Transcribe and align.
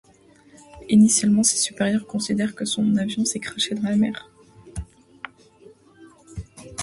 Initialement 0.89 1.43
ses 1.43 1.57
supérieurs 1.57 2.07
considèrent 2.07 2.55
que 2.55 2.65
son 2.65 2.95
avion 2.95 3.23
s'est 3.23 3.39
crashé 3.39 3.75
dans 3.75 3.87
la 3.87 3.97
mer. 3.97 4.31